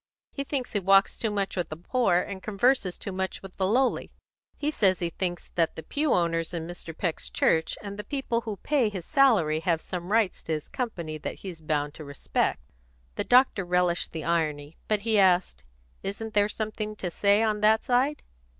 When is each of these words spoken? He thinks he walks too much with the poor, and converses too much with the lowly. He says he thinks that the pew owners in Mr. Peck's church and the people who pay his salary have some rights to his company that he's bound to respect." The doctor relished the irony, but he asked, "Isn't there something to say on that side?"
He 0.31 0.43
thinks 0.43 0.73
he 0.73 0.79
walks 0.79 1.15
too 1.15 1.29
much 1.29 1.55
with 1.55 1.69
the 1.69 1.75
poor, 1.77 2.17
and 2.21 2.41
converses 2.41 2.97
too 2.97 3.11
much 3.11 3.43
with 3.43 3.57
the 3.57 3.67
lowly. 3.67 4.11
He 4.57 4.71
says 4.71 4.97
he 4.97 5.11
thinks 5.11 5.51
that 5.53 5.75
the 5.75 5.83
pew 5.83 6.11
owners 6.11 6.55
in 6.55 6.65
Mr. 6.65 6.97
Peck's 6.97 7.29
church 7.29 7.77
and 7.83 7.99
the 7.99 8.03
people 8.03 8.41
who 8.41 8.57
pay 8.57 8.89
his 8.89 9.05
salary 9.05 9.59
have 9.59 9.79
some 9.79 10.11
rights 10.11 10.41
to 10.41 10.53
his 10.53 10.67
company 10.69 11.19
that 11.19 11.41
he's 11.45 11.61
bound 11.61 11.93
to 11.93 12.03
respect." 12.03 12.61
The 13.13 13.23
doctor 13.23 13.63
relished 13.63 14.11
the 14.11 14.23
irony, 14.23 14.75
but 14.87 15.01
he 15.01 15.19
asked, 15.19 15.63
"Isn't 16.01 16.33
there 16.33 16.49
something 16.49 16.95
to 16.95 17.11
say 17.11 17.43
on 17.43 17.61
that 17.61 17.83
side?" 17.83 18.23